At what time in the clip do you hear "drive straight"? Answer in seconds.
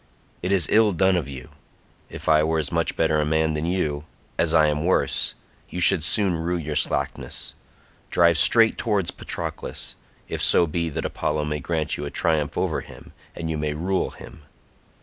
8.09-8.79